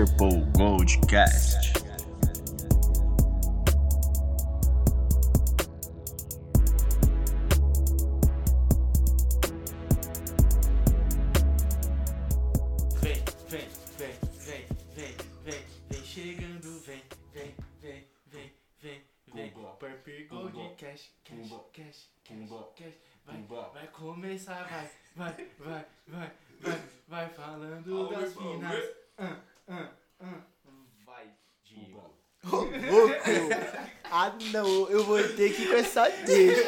[0.00, 1.74] Purple Goldcast.
[13.02, 13.68] Vem, vem,
[13.98, 17.02] vem, vem, vem, vem, vem chegando, vem,
[17.34, 19.02] vem, vem, vem, vem,
[19.34, 19.50] vem.
[19.78, 20.24] Purple.
[20.30, 22.94] Gold Cash, cash, cash, cash, cash.
[23.26, 23.42] Vai,
[23.74, 28.52] vai começar, vai, vai, vai, vai, vai, vai falando Alves, das Alves.
[28.52, 28.84] finas.
[29.18, 29.36] Ah,
[29.68, 29.90] ah,
[30.20, 30.40] ah.
[31.04, 31.28] Vai,
[31.64, 32.16] Diego.
[32.44, 33.14] Ô, louco!
[34.10, 36.62] Ah, não, eu vou ter que ir com essa deixa.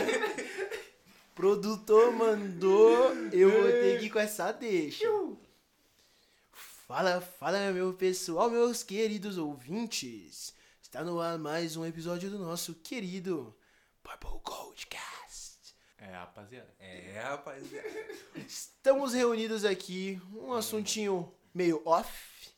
[1.34, 5.06] Produtor mandou, eu vou ter que ir com essa deixa.
[6.52, 10.54] Fala, fala, meu pessoal, meus queridos ouvintes.
[10.80, 13.56] Está no ar mais um episódio do nosso querido
[14.02, 15.74] Purple Goldcast.
[15.98, 16.74] É, rapaziada.
[16.78, 17.88] É, rapaziada.
[18.36, 22.50] Estamos reunidos aqui, um assuntinho meio off.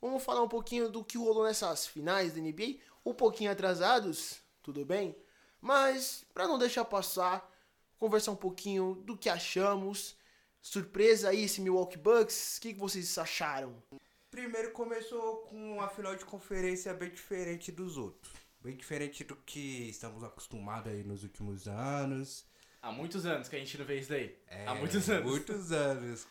[0.00, 4.84] Vamos falar um pouquinho do que rolou nessas finais da NBA, um pouquinho atrasados, tudo
[4.84, 5.16] bem?
[5.60, 7.50] Mas, pra não deixar passar,
[7.98, 10.16] conversar um pouquinho do que achamos.
[10.60, 13.82] Surpresa aí esse Milwaukee Bucks, o que, que vocês acharam?
[14.30, 18.32] Primeiro começou com uma final de conferência bem diferente dos outros.
[18.60, 22.44] Bem diferente do que estamos acostumados aí nos últimos anos.
[22.80, 24.36] Há muitos anos que a gente não vê isso daí.
[24.48, 25.30] É, Há muitos anos.
[25.30, 26.26] Muitos anos.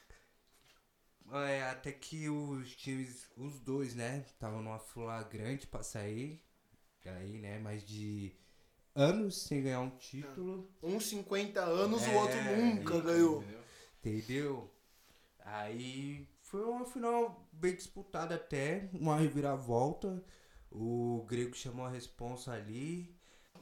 [1.33, 6.41] É, até que os times, os dois, né, estavam numa flagrante pra sair.
[7.09, 8.33] Aí, né, mais de
[8.95, 10.69] anos sem ganhar um título.
[10.83, 13.41] Uns 50 anos, o É, outro nunca ganhou.
[13.41, 13.61] Entendeu?
[13.99, 14.71] Entendeu?
[15.39, 20.23] Aí foi uma final bem disputada até, uma reviravolta.
[20.71, 23.15] O Grego chamou a responsa ali.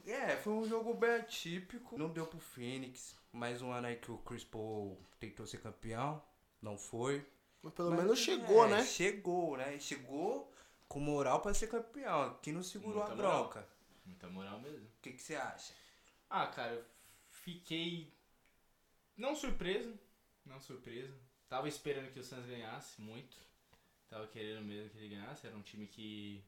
[0.06, 1.98] É, foi um jogo bem atípico.
[1.98, 3.16] Não deu pro Phoenix.
[3.32, 6.22] Mais um ano aí que o Chris Paul tentou ser campeão.
[6.60, 7.24] Não foi.
[7.62, 8.84] Mas pelo Mas, menos chegou, é, né?
[8.84, 9.78] Chegou, né?
[9.78, 10.52] Chegou
[10.90, 12.36] com moral pra ser campeão.
[12.42, 13.44] Que não segurou Muita a moral.
[13.44, 13.68] bronca.
[14.04, 14.84] Muita moral mesmo.
[14.84, 15.72] O que que você acha?
[16.28, 16.84] Ah, cara, eu
[17.30, 18.12] fiquei.
[19.16, 19.96] Não surpreso.
[20.44, 21.14] Não surpreso.
[21.48, 23.36] Tava esperando que o Suns ganhasse muito.
[24.08, 25.46] Tava querendo mesmo que ele ganhasse.
[25.46, 26.44] Era um time que.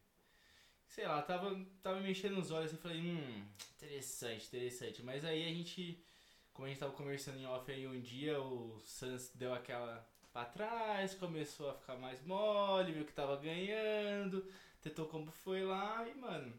[0.89, 5.03] Sei lá, tava, tava mexendo nos olhos e falei, hum, interessante, interessante.
[5.05, 6.05] Mas aí a gente.
[6.53, 10.45] Como a gente tava conversando em off aí um dia, o Suns deu aquela pra
[10.45, 14.45] trás, começou a ficar mais mole, viu que tava ganhando,
[14.81, 16.53] tentou como foi lá e, mano,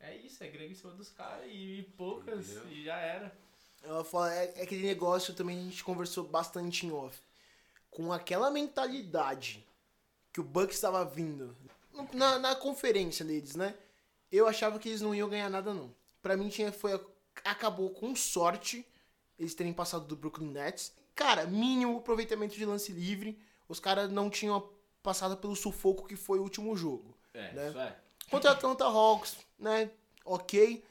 [0.00, 2.70] é isso, é grego em cima dos caras e, poucas Entendeu?
[2.70, 3.36] e já era.
[3.82, 7.18] Ela fala, é, é aquele negócio também a gente conversou bastante em off.
[7.90, 9.64] Com aquela mentalidade
[10.32, 11.56] que o Bucks estava vindo
[12.12, 13.74] na, na conferência deles, né?
[14.32, 15.94] Eu achava que eles não iam ganhar nada, não.
[16.20, 16.98] Pra mim, tinha, foi,
[17.44, 18.84] acabou com sorte
[19.38, 20.92] eles terem passado do Brooklyn Nets.
[21.14, 23.38] Cara, mínimo aproveitamento de lance livre.
[23.68, 24.68] Os caras não tinham
[25.02, 27.16] passado pelo sufoco que foi o último jogo.
[27.32, 27.68] É, Né?
[27.68, 27.96] isso é.
[28.30, 29.90] Contra a Atlanta Hawks, né?
[30.24, 30.82] Ok.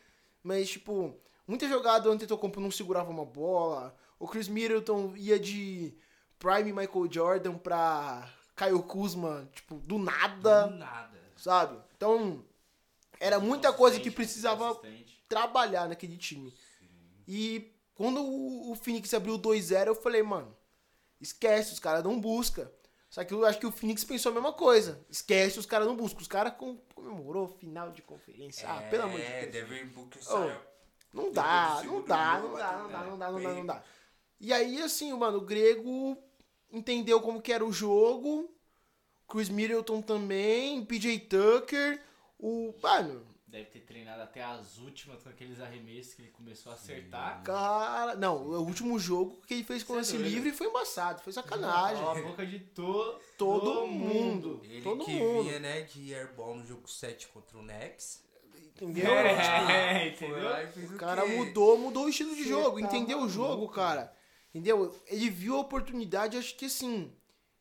[0.41, 1.15] Mas, tipo,
[1.47, 3.95] muita jogada o Antetokounmpo não segurava uma bola.
[4.19, 5.93] O Chris Middleton ia de
[6.39, 11.19] Prime Michael Jordan pra Kyle Kuzma, tipo, do nada, Do nada.
[11.35, 11.77] sabe?
[11.97, 12.45] Então,
[13.19, 14.79] era muita coisa que precisava
[15.27, 16.53] trabalhar naquele time.
[17.27, 20.55] E quando o, o Phoenix abriu 2-0, eu falei, mano,
[21.21, 22.69] esquece, os caras não buscam.
[23.09, 24.99] Só que eu acho que o Phoenix pensou a mesma coisa.
[25.09, 26.19] Esquece, os caras não buscam.
[26.19, 28.67] Os caras com- comemorou final de conferência.
[28.67, 29.69] Ah, pelo amor de É, Deus.
[29.69, 30.57] Devin Booker saiu.
[31.13, 33.83] Não dá, não dá, jogo, não dá, não dá, não dá, não dá, não dá.
[34.39, 36.17] E aí, assim, mano, o Grego
[36.71, 38.49] entendeu como que era o jogo.
[39.29, 42.01] Chris Middleton também, PJ Tucker.
[42.39, 42.73] O.
[42.81, 43.23] Mano,
[43.53, 47.43] Deve ter treinado até as últimas com aqueles arremessos que ele começou a acertar.
[47.43, 48.15] cara.
[48.15, 52.03] Não, o último jogo que ele fez com é lance livre foi embaçado, foi sacanagem.
[52.03, 54.59] Cala a boca de to Todo mundo.
[54.63, 55.43] Ele Todo que mundo.
[55.43, 58.23] vinha, né, de airball no jogo 7 contra o Knicks.
[58.75, 59.05] Entendeu?
[59.13, 60.49] É, Foi entendeu?
[60.49, 61.35] lá e fez O cara quê?
[61.35, 63.73] mudou, mudou o estilo de Cê jogo, tá entendeu o jogo, maluco.
[63.75, 64.11] cara.
[64.49, 64.99] Entendeu?
[65.05, 67.13] Ele viu a oportunidade, acho que assim,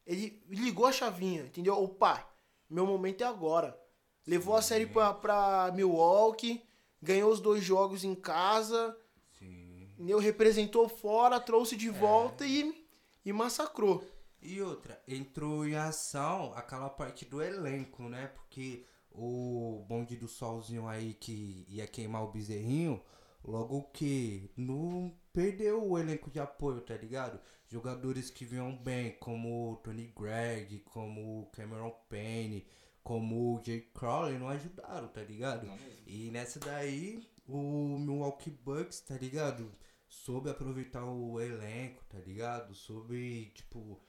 [0.06, 1.74] ele ligou a chavinha, entendeu?
[1.74, 2.26] Opa,
[2.70, 3.78] meu momento é agora.
[4.26, 6.62] Levou a série pra, pra Milwaukee,
[7.00, 8.96] ganhou os dois jogos em casa,
[9.38, 9.88] Sim.
[9.94, 10.18] entendeu?
[10.18, 12.86] representou fora, trouxe de volta e,
[13.24, 14.04] e massacrou.
[14.40, 18.28] E outra, entrou em ação aquela parte do elenco, né?
[18.28, 23.00] Porque o bonde do solzinho aí que ia queimar o bezerrinho,
[23.44, 27.38] logo que não perdeu o elenco de apoio, tá ligado?
[27.68, 32.66] Jogadores que vinham bem, como o Tony Gregg, como o Cameron Payne,
[33.02, 35.66] como o Jay Crowley, não ajudaram, tá ligado?
[36.06, 39.70] E nessa daí, o Milwaukee Bucks, tá ligado?
[40.08, 42.74] Soube aproveitar o elenco, tá ligado?
[42.74, 44.00] Soube, tipo,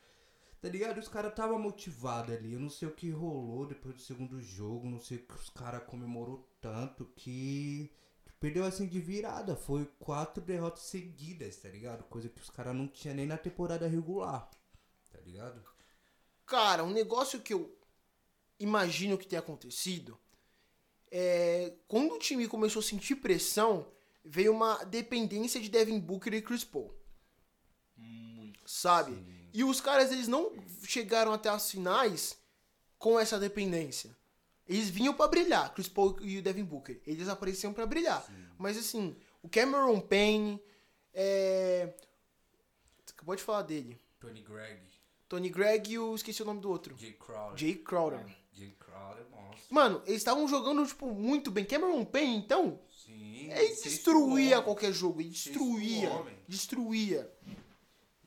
[0.64, 0.98] Tá ligado?
[0.98, 2.54] Os caras tava motivado ali.
[2.54, 4.90] Eu não sei o que rolou depois do segundo jogo.
[4.90, 7.92] Não sei o que os caras comemorou tanto que,
[8.24, 9.58] que perdeu assim de virada.
[9.58, 12.06] Foi quatro derrotas seguidas, tá ligado?
[12.06, 14.50] Coisa que os caras não tinham nem na temporada regular.
[15.12, 15.62] Tá ligado?
[16.46, 17.78] Cara, um negócio que eu
[18.60, 20.18] imagino que tenha acontecido
[21.12, 23.88] é quando o time começou a sentir pressão,
[24.26, 26.92] veio uma dependência de Devin Booker e Chris Paul,
[27.96, 28.68] Muito.
[28.70, 29.24] sabe?
[29.54, 30.52] E os caras eles não
[30.84, 32.36] chegaram até as finais
[32.98, 34.16] com essa dependência.
[34.68, 37.00] Eles vinham pra brilhar, Chris Paul e o Devin Booker.
[37.06, 38.26] Eles apareciam pra brilhar.
[38.58, 40.60] Mas assim, o Cameron Payne,
[41.14, 41.94] é...
[43.06, 44.00] Você acabou de falar dele.
[44.20, 44.82] Tony Gregg,
[45.28, 46.16] Tony Gregg e o...
[46.16, 46.98] esqueci o nome do outro.
[46.98, 47.58] Jay Crowder.
[47.58, 48.26] Jay Crowder.
[48.54, 49.66] Jay Crowder, monstro.
[49.74, 51.66] Mano, eles estavam jogando, tipo, muito bem.
[51.66, 53.50] Cameron Payne, então, Sim.
[53.52, 55.20] ele destruía qualquer jogo.
[55.22, 56.10] Ele destruía.
[56.48, 57.32] Destruía.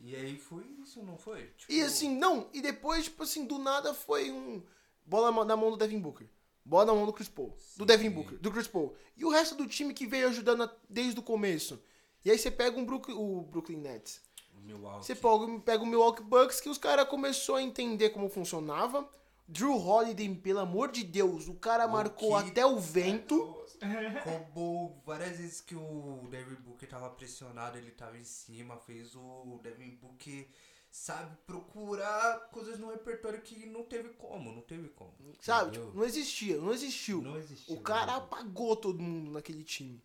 [0.00, 1.46] E aí foi isso, não foi?
[1.56, 2.48] Tipo, E assim, não.
[2.52, 4.62] E depois, tipo assim, do nada foi um...
[5.04, 6.28] Bola na mão do Devin Booker.
[6.64, 7.56] Bola na mão do Chris Paul.
[7.76, 8.38] Do Devin Booker.
[8.38, 8.94] Do Chris Paul.
[9.16, 11.80] E o resto do time que veio ajudando desde o começo.
[12.24, 14.20] E aí você pega um Brook- o Brooklyn Nets.
[14.56, 15.06] o Milwaukee.
[15.06, 19.08] Você pega, pega o Milwaukee Bucks, que os caras começou a entender como funcionava.
[19.48, 23.54] Drew Holiday, pelo amor de Deus, o cara marcou que- até o vento.
[24.24, 29.60] Roubou várias vezes que o Devin Booker tava pressionado, ele tava em cima, fez o
[29.62, 30.48] Devin Booker,
[30.90, 35.12] sabe, procurar coisas no repertório que não teve como, não teve como.
[35.40, 35.72] Sabe?
[35.72, 37.20] Tipo, não existia, não existiu.
[37.20, 38.18] Não existiu, O cara né?
[38.18, 40.02] apagou todo mundo naquele time.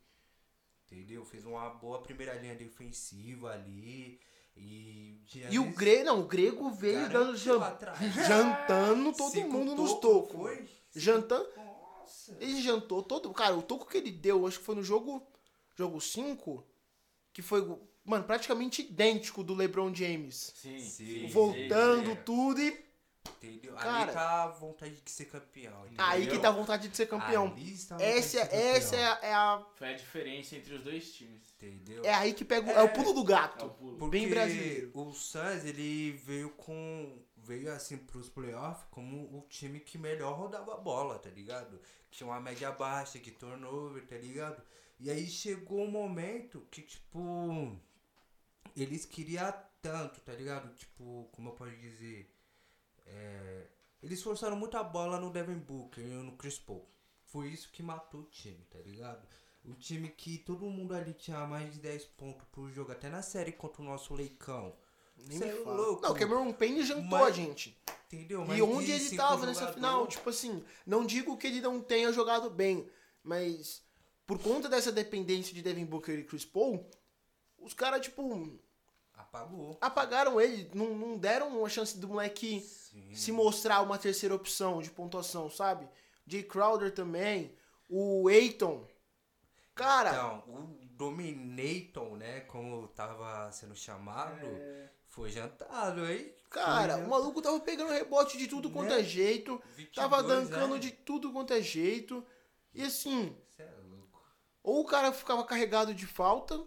[0.85, 1.23] Entendeu?
[1.23, 4.19] Fez uma boa primeira linha defensiva ali.
[4.55, 7.77] E, E o Grego, não, o Grego veio dando jan-
[8.27, 10.59] jantando todo Cinco mundo nos tocos?
[10.95, 11.47] Jantando.
[11.55, 12.35] Nossa.
[12.39, 13.31] Ele jantou todo.
[13.33, 15.25] Cara, o toco que ele deu, acho que foi no jogo.
[15.75, 16.65] Jogo 5.
[17.33, 17.65] Que foi,
[18.03, 20.51] mano, praticamente idêntico do LeBron James.
[20.55, 20.79] Sim.
[20.79, 21.27] Sim.
[21.27, 22.17] Voltando sim.
[22.25, 22.90] tudo e.
[23.27, 23.73] Entendeu?
[23.75, 25.83] Cara- Ali tá a vontade de ser campeão.
[25.97, 26.41] Aí que entendeu?
[26.41, 27.45] dá vontade de ser campeão.
[27.45, 28.99] A vontade Essa, ser essa campeão.
[28.99, 31.41] é, a, é, a- Foi a diferença entre os dois times.
[31.55, 32.03] Entendeu?
[32.03, 32.67] é aí que pega.
[32.67, 33.69] o- É, o pulo do É o gato.
[33.71, 33.97] pulo.
[33.97, 34.91] Porque bem brasileiro.
[34.95, 37.21] o Suns, ele veio com.
[37.43, 41.81] Veio assim pros playoffs como o time que melhor rodava a bola, tá ligado?
[42.11, 44.61] Tinha uma média baixa, que turnover, tá ligado?
[44.99, 47.75] E aí chegou um momento que, tipo.
[48.75, 50.73] Eles queriam tanto, tá ligado?
[50.75, 52.31] Tipo, como eu posso dizer?
[53.05, 53.67] É,
[54.01, 56.87] eles forçaram muito a bola no Devin Booker e no Chris Paul.
[57.25, 59.25] Foi isso que matou o time, tá ligado?
[59.63, 63.21] O time que todo mundo ali tinha mais de 10 pontos por jogo, até na
[63.21, 64.75] série contra o nosso Leicão.
[65.17, 66.01] Nem Cê me é louco.
[66.01, 67.77] Não, o Cameron Payne jantou Mas- a gente.
[68.11, 68.43] Entendeu?
[68.43, 69.75] E Mais onde de ele tava nessa jogador.
[69.75, 72.89] final, tipo assim, não digo que ele não tenha jogado bem,
[73.23, 73.81] mas
[74.27, 76.85] por conta dessa dependência de Devin Booker e Chris Paul,
[77.57, 78.59] os caras, tipo,
[79.31, 79.77] Apagou.
[79.79, 83.15] apagaram ele, não, não deram uma chance do moleque Sim.
[83.15, 85.87] se mostrar uma terceira opção de pontuação, sabe?
[86.27, 87.55] Jay Crowder também,
[87.89, 88.85] o Aiton.
[89.73, 92.41] Cara, Então, o Dominator, né?
[92.41, 94.45] Como tava sendo chamado,
[95.07, 96.33] foi jantado, hein?
[96.49, 98.99] cara, Foi o maluco tava pegando rebote de tudo quanto Né?
[98.99, 100.79] é jeito, 22, tava dancando né?
[100.81, 102.25] de tudo quanto é jeito.
[102.73, 104.21] E assim, Cê é louco.
[104.61, 106.61] ou o cara ficava carregado de falta,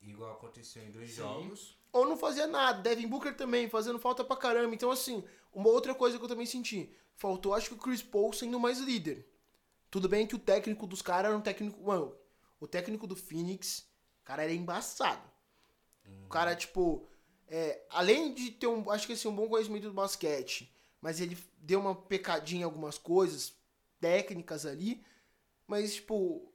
[0.00, 1.16] Igual aconteceu em dois Sim.
[1.16, 1.78] jogos.
[1.92, 2.82] ou não fazia nada.
[2.82, 4.74] Devin Booker também, fazendo falta pra caramba.
[4.74, 6.90] Então, assim, uma outra coisa que eu também senti.
[7.14, 9.26] Faltou, acho que o Chris Paul sendo mais líder.
[9.90, 11.82] Tudo bem que o técnico dos caras era um técnico.
[11.82, 12.14] Mano,
[12.60, 13.88] o técnico do Phoenix,
[14.24, 15.22] cara era embaçado.
[16.24, 17.08] O cara, tipo.
[17.48, 18.90] é, além de ter um.
[18.90, 20.72] Acho que assim, um bom conhecimento do basquete.
[21.00, 23.54] Mas ele deu uma pecadinha em algumas coisas
[23.98, 25.02] técnicas ali.
[25.66, 26.52] Mas, tipo.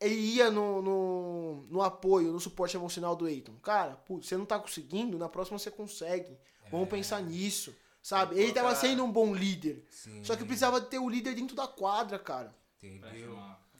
[0.00, 3.54] Ele ia no, no, no apoio, no suporte emocional do Eiton.
[3.62, 6.38] Cara, putz, você não tá conseguindo, na próxima você consegue.
[6.70, 7.74] Vamos pensar nisso.
[8.02, 8.38] Sabe?
[8.38, 9.84] Ele tava sendo um bom líder.
[9.90, 10.24] Sim.
[10.24, 12.54] Só que precisava ter o líder dentro da quadra, cara.
[12.82, 13.38] Entendeu?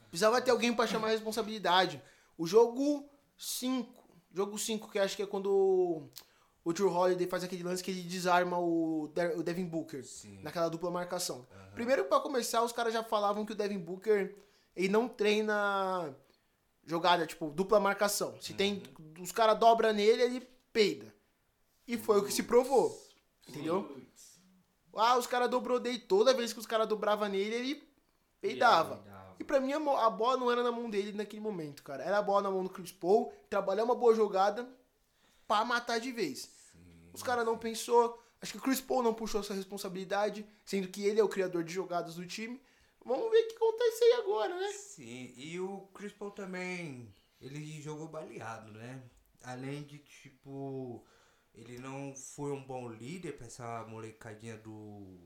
[0.09, 1.99] Precisava ter alguém pra chamar a responsabilidade.
[2.37, 3.91] O jogo 5.
[4.33, 6.07] Jogo 5, que acho que é quando
[6.63, 10.05] o Drew Holiday faz aquele lance que ele desarma o, De- o Devin Booker.
[10.05, 10.39] Sim.
[10.43, 11.47] Naquela dupla marcação.
[11.73, 14.35] Primeiro, pra começar, os caras já falavam que o Devin Booker
[14.75, 16.15] ele não treina
[16.85, 18.35] jogada, tipo, dupla marcação.
[18.41, 18.83] Se tem.
[19.19, 21.13] Os caras dobram nele, ele peida.
[21.87, 22.99] E foi o que se provou.
[23.47, 23.97] Entendeu?
[24.95, 25.99] Ah, os caras dobrou dele.
[25.99, 27.83] Toda vez que os caras dobravam nele, ele
[28.39, 29.03] peidava.
[29.39, 32.03] E pra mim a bola não era na mão dele naquele momento, cara.
[32.03, 34.69] Era a bola na mão do Chris Paul, trabalhar uma boa jogada
[35.47, 36.49] pra matar de vez.
[37.11, 38.21] Os caras não pensou.
[38.41, 41.63] Acho que o Chris Paul não puxou essa responsabilidade, sendo que ele é o criador
[41.63, 42.61] de jogadas do time.
[43.03, 44.71] Vamos ver o que acontece aí agora, né?
[44.73, 49.01] Sim, e o Chris Paul também, ele jogou baleado, né?
[49.43, 51.03] Além de, tipo,
[51.53, 55.17] ele não foi um bom líder pra essa molecadinha do,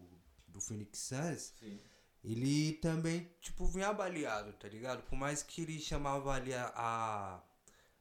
[0.48, 1.79] do Phoenix Suns, Sim.
[2.24, 5.03] ele também, tipo, vinha baleado, tá ligado?
[5.03, 7.44] Por mais que ele chamava ali a, a,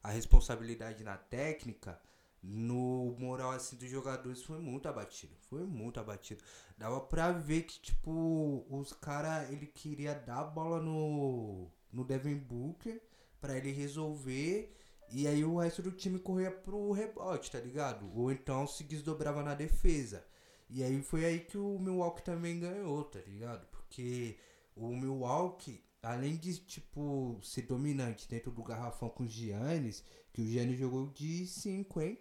[0.05, 2.01] a responsabilidade na técnica,
[2.47, 5.35] no moral assim dos jogadores foi muito abatido.
[5.49, 6.43] Foi muito abatido.
[6.77, 12.37] Dava pra ver que, tipo, os caras, ele queria dar a bola no, no Devin
[12.37, 13.01] Booker
[13.41, 14.75] pra ele resolver.
[15.11, 18.11] E aí o resto do time corria pro rebote, tá ligado?
[18.15, 20.25] Ou então se desdobrava na defesa.
[20.69, 23.67] E aí foi aí que o Milwaukee também ganhou, tá ligado?
[23.69, 24.37] Porque
[24.77, 30.47] o Milwaukee, além de, tipo, ser dominante dentro do garrafão com o Giannis, que o
[30.47, 32.19] Giannis jogou de 5, hein?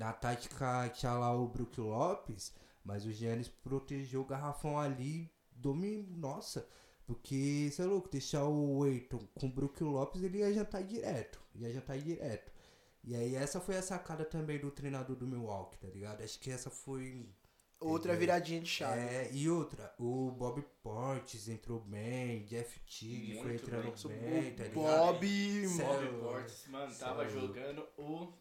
[0.00, 6.06] Na tática tinha lá o Brook Lopes, mas o Giannis protegeu o garrafão ali, domi...
[6.16, 6.66] Nossa,
[7.04, 11.38] porque, você é louco, deixar o Eiton com o Brook Lopes, ele ia jantar direto,
[11.54, 12.50] ia jantar direto.
[13.04, 16.22] E aí essa foi a sacada também do treinador do Milwaukee, tá ligado?
[16.22, 17.28] Acho que essa foi
[17.78, 19.02] Outra viradinha de chave.
[19.02, 24.18] é, e outra, o Bob Portes entrou bem, Jeff Tigg foi entrando bem.
[24.18, 24.72] bem, tá ligado?
[24.72, 27.38] Bob, Bob Portis, mano, tava louco.
[27.38, 28.32] jogando o.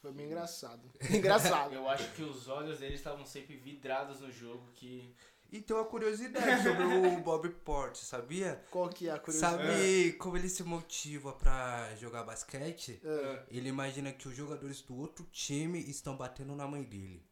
[0.00, 0.90] foi bem engraçado.
[1.10, 1.74] Engraçado.
[1.74, 5.14] Eu acho que os olhos dele estavam sempre vidrados no jogo, que...
[5.52, 8.64] E tem uma curiosidade sobre o Bob Portes, sabia?
[8.70, 9.64] Qual que é a curiosidade?
[9.66, 13.00] Sabe como ele se motiva pra jogar basquete?
[13.04, 13.42] É.
[13.50, 17.26] Ele imagina que os jogadores do outro time estão batendo na mãe dele.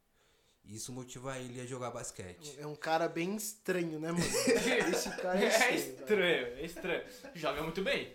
[0.65, 2.59] Isso motiva ele a jogar basquete.
[2.59, 4.23] É um cara bem estranho, né, mano?
[4.93, 5.55] Esse cara é É estranho.
[5.55, 5.75] cara.
[5.75, 7.03] estranho, é estranho.
[7.33, 8.13] Joga muito bem.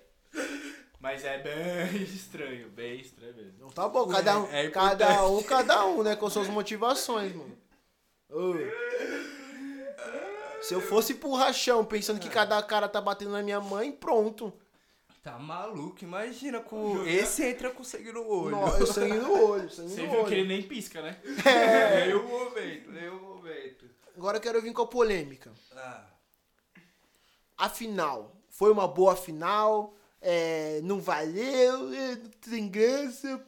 [1.05, 3.53] Mas é bem estranho, bem estranho mesmo.
[3.57, 7.55] Então tá bom, cada um, É cada um, cada um, né, com suas motivações, mano.
[10.63, 14.51] Se eu fosse pro rachão pensando que cada cara tá batendo na minha mãe, pronto.
[15.23, 16.03] Tá maluco?
[16.03, 17.05] Imagina com.
[17.05, 18.53] Esse entra com sangue no olho.
[18.57, 20.27] Não, eu sangue no olho, sangue Você no viu olho.
[20.29, 21.21] que ele nem pisca, né?
[22.07, 23.85] Nem o momento, nem o momento.
[24.17, 25.53] Agora eu quero vir com a polêmica.
[25.77, 26.07] Ah,
[27.59, 28.33] A final.
[28.49, 29.95] Foi uma boa final?
[30.27, 31.93] É, não valeu?
[31.93, 33.45] É, não tem graça?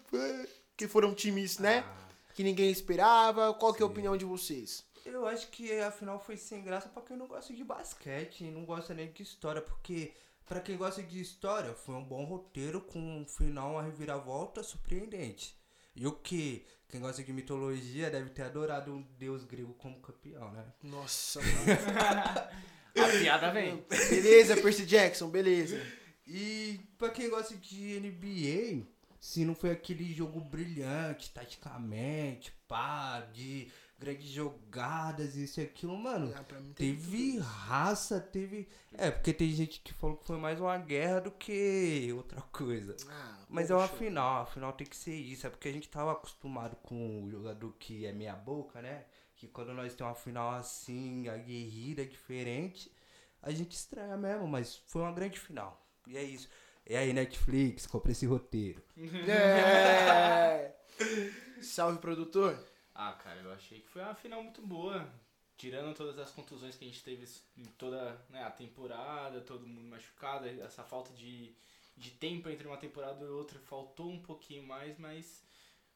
[0.76, 1.82] Que foram times, né?
[1.86, 3.54] ah, Que ninguém esperava.
[3.54, 3.92] Qual que é a Sim.
[3.92, 4.84] opinião de vocês?
[5.06, 8.50] eu acho que a final foi sem graça pra quem não gosta de basquete e
[8.50, 10.12] não gosta nem de história, porque
[10.44, 15.56] pra quem gosta de história foi um bom roteiro com um final, uma reviravolta surpreendente.
[15.94, 16.66] E o que?
[16.88, 20.64] Quem gosta de mitologia deve ter adorado um deus grego como campeão, né?
[20.82, 21.40] Nossa.
[22.98, 23.84] A piada vem.
[24.10, 25.80] beleza, Percy Jackson, beleza.
[26.26, 28.84] E pra quem gosta de NBA,
[29.20, 36.32] se não foi aquele jogo brilhante, taticamente, pá, de grandes jogadas, isso e aquilo, mano.
[36.36, 38.68] Ah, Teve raça, teve.
[38.92, 42.96] É, porque tem gente que falou que foi mais uma guerra do que outra coisa.
[43.08, 43.98] Ah, Mas é uma poxa.
[44.04, 45.46] final, a final tem que ser isso.
[45.46, 49.04] É porque a gente tava acostumado com o jogador que é meia boca, né?
[49.34, 52.90] Que quando nós temos uma final assim, aguerrida, diferente,
[53.42, 55.85] a gente estranha mesmo, mas foi uma grande final.
[56.06, 56.48] E é isso.
[56.88, 58.82] E aí, Netflix, compra esse roteiro.
[59.28, 60.74] É.
[61.60, 62.58] Salve, produtor.
[62.94, 65.06] Ah, cara, eu achei que foi uma final muito boa.
[65.56, 69.88] Tirando todas as contusões que a gente teve em toda né, a temporada, todo mundo
[69.88, 71.54] machucado, essa falta de,
[71.96, 75.42] de tempo entre uma temporada e outra faltou um pouquinho mais, mas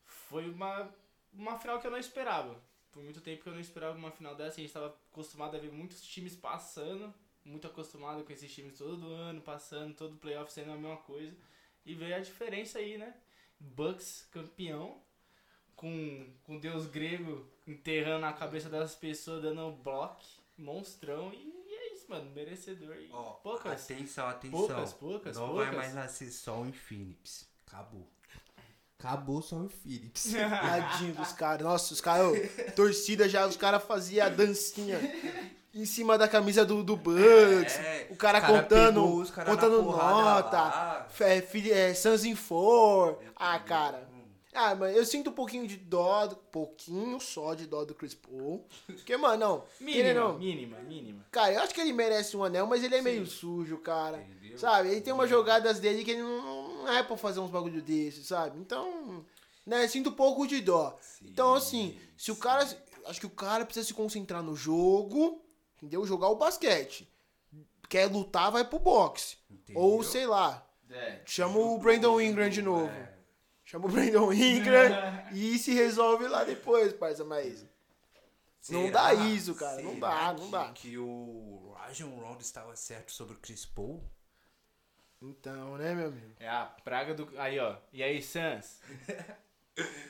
[0.04, 0.90] foi uma,
[1.32, 2.60] uma final que eu não esperava.
[2.90, 5.60] Por muito tempo que eu não esperava uma final dessa, a gente estava acostumado a
[5.60, 7.14] ver muitos times passando,
[7.44, 11.34] muito acostumado com esses times todo ano passando, todo playoff sendo a mesma coisa.
[11.84, 13.14] E veio a diferença aí, né?
[13.58, 15.00] Bucks campeão,
[15.76, 20.22] com, com Deus grego enterrando a cabeça das pessoas, dando um bloco,
[20.56, 21.36] monstrão, e,
[21.68, 22.96] e é isso, mano, merecedor.
[22.96, 24.58] E Ó, poucas, Atenção, atenção.
[24.66, 25.66] poucas, poucas, Não poucas.
[25.68, 27.48] vai mais nascer sol em Phoenix.
[27.66, 28.06] Acabou.
[28.98, 30.32] Acabou sol em Phoenix.
[30.60, 31.62] Tadinho dos caras.
[31.66, 32.36] Nossa, os caras,
[32.76, 34.98] torcida já, os caras faziam a dancinha
[35.74, 37.76] em cima da camisa do, do Bucks.
[37.78, 41.06] É, o cara, cara contando, pegou cara contando nota.
[41.20, 43.18] É, é, Suns in four.
[43.36, 44.08] Ah, cara.
[44.52, 48.66] Ah, mas eu sinto um pouquinho de dó, pouquinho só de dó do Chris Paul.
[48.86, 49.64] Porque, mano, não.
[49.80, 50.38] Mínima, não.
[50.38, 51.24] mínima, mínima.
[51.30, 54.20] Cara, eu acho que ele merece um anel, mas ele é meio sujo, cara.
[54.20, 54.58] Entendeu?
[54.58, 54.88] Sabe?
[54.88, 58.24] Ele tem umas jogadas dele que ele não, não é pra fazer uns bagulho desse,
[58.24, 58.58] sabe?
[58.58, 59.24] Então,
[59.64, 60.98] né, sinto um pouco de dó.
[61.22, 62.68] Então, assim, se o cara.
[63.06, 65.42] Acho que o cara precisa se concentrar no jogo,
[65.82, 66.04] entendeu?
[66.06, 67.08] Jogar o basquete.
[67.88, 69.36] Quer lutar, vai pro boxe.
[69.50, 69.82] Entendeu?
[69.82, 71.20] Ou, sei lá, É.
[71.24, 72.86] chama o Brandon Ingram de novo.
[72.88, 73.12] É.
[73.64, 74.90] Chama o Brandon Ingram
[75.32, 77.64] e se resolve lá depois, parça, mas.
[78.68, 79.14] Não Será?
[79.14, 80.72] dá isso, cara, não Será dá, não que- dá.
[80.72, 84.02] Que o Rajon Rondo estava certo sobre o Chris Paul?
[85.22, 86.32] Então, né, meu amigo?
[86.38, 87.28] É a praga do.
[87.38, 87.76] Aí, ó.
[87.92, 88.80] E aí, Sans?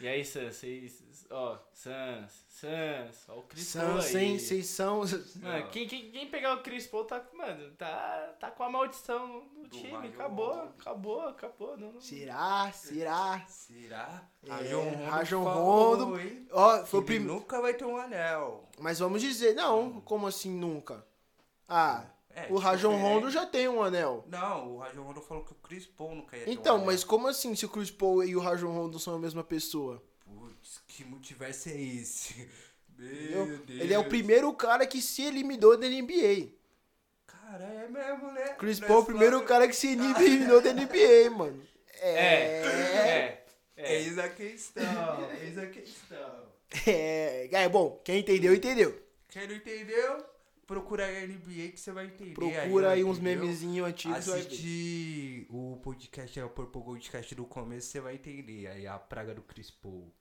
[0.00, 1.02] E aí, Sans, vocês.
[1.30, 4.02] Ó, Sans, Sans, ó o Chris Paul São, aí.
[4.02, 5.02] sem, vocês são.
[5.42, 9.28] Mano, quem, quem, quem pegar o Chris Paul tá, mano, tá, tá com a maldição
[9.28, 10.08] no, Do time.
[10.08, 10.74] Acabou, Rondo.
[10.80, 11.76] acabou, acabou.
[11.76, 12.00] Não, não.
[12.00, 12.72] Será?
[12.72, 13.44] Será?
[13.46, 14.28] Será?
[14.44, 16.20] É, Rajon Rondo Rajon falou, Rondo.
[16.20, 16.48] hein?
[16.50, 17.34] Ó, foi o Ele primeiro.
[17.34, 18.68] nunca vai ter um anel.
[18.78, 21.06] Mas vamos dizer, não, como assim nunca?
[21.68, 23.12] Ah, É, o Rajon diferente.
[23.14, 24.24] Rondo já tem um anel.
[24.28, 26.86] Não, o Rajon Rondo falou que o Chris Paul nunca ia ter um Então, anel.
[26.86, 30.02] mas como assim se o Chris Paul e o Rajon Rondo são a mesma pessoa?
[30.24, 32.48] Putz, que multiverso é esse?
[32.98, 33.46] Entendeu?
[33.46, 33.80] Meu Deus.
[33.80, 36.50] Ele é o primeiro cara que se eliminou da NBA.
[37.26, 38.54] Cara, é mesmo, né?
[38.58, 41.60] Chris Nós Paul é o primeiro cara que se eliminou da NBA, mano.
[42.02, 42.66] É, É.
[42.66, 43.44] é,
[43.76, 43.94] é.
[43.96, 46.50] Eis a questão, eis a questão.
[46.86, 49.02] É, é bom, quem entendeu, entendeu.
[49.28, 50.24] Quem não entendeu,
[50.70, 52.32] procura aí a NBA que você vai entender.
[52.32, 54.28] Procura aí ó, uns memezinhos antigos.
[54.28, 59.34] Assistir o podcast, é o Purple Goldcast do começo, você vai entender aí a praga
[59.34, 60.14] do Chris Paul.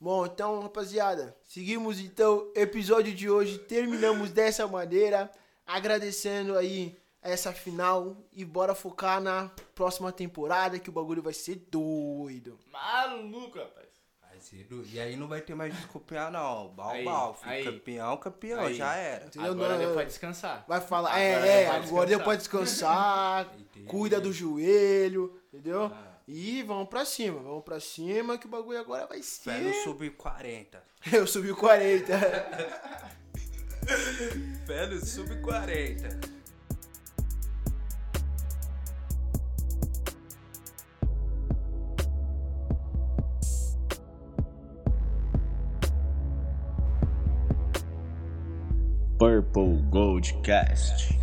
[0.00, 3.58] Bom, então, rapaziada, seguimos então episódio de hoje.
[3.58, 5.30] Terminamos dessa maneira,
[5.66, 11.56] agradecendo aí essa final e bora focar na próxima temporada que o bagulho vai ser
[11.70, 12.58] doido.
[12.72, 13.89] Maluco, rapaz.
[14.40, 16.68] Ser do- E aí não vai ter mais desculpinhar não.
[16.70, 17.64] Bal, Aí, bal, aí.
[17.64, 18.74] Campeão, campeão, Aí.
[18.74, 19.26] já era.
[19.26, 19.52] Entendeu?
[19.52, 20.64] Agora Não, deu pra descansar.
[20.66, 22.06] Vai falar, Agora é, é, agora descansar.
[22.06, 23.86] deu pra descansar, Entendi.
[23.86, 25.84] cuida do joelho, entendeu?
[25.92, 26.10] Ah.
[26.26, 29.82] E vamos pra cima, vamos pra cima que o bagulho agora vai Fé no ser.
[29.84, 30.78] sub-40.
[31.12, 32.16] Eu subi 40.
[34.66, 36.39] Fé no sub-40.
[49.52, 51.19] Purple Gold Cast.